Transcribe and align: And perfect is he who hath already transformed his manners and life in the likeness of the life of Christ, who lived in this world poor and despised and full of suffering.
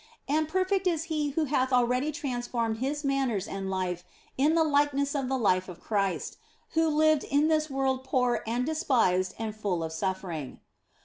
And 0.27 0.47
perfect 0.49 0.87
is 0.87 1.03
he 1.13 1.29
who 1.37 1.45
hath 1.45 1.71
already 1.71 2.11
transformed 2.11 2.77
his 2.77 3.03
manners 3.03 3.47
and 3.47 3.69
life 3.69 4.03
in 4.35 4.55
the 4.55 4.63
likeness 4.63 5.13
of 5.13 5.29
the 5.29 5.37
life 5.37 5.69
of 5.69 5.79
Christ, 5.79 6.37
who 6.71 6.87
lived 6.87 7.23
in 7.23 7.49
this 7.49 7.69
world 7.69 8.03
poor 8.03 8.41
and 8.47 8.65
despised 8.65 9.35
and 9.37 9.55
full 9.55 9.83
of 9.83 9.93
suffering. 9.93 10.59